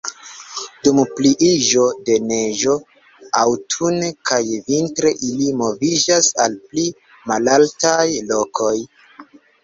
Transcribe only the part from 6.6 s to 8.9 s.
pli malaltaj lokoj.